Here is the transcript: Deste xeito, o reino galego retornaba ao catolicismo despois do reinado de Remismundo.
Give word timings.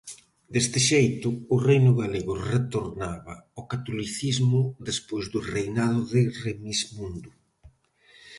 Deste 0.53 0.79
xeito, 0.89 1.29
o 1.53 1.55
reino 1.67 1.91
galego 2.01 2.33
retornaba 2.53 3.33
ao 3.57 3.63
catolicismo 3.71 4.61
despois 4.89 5.25
do 5.33 5.39
reinado 5.55 6.01
de 6.13 6.21
Remismundo. 6.43 7.29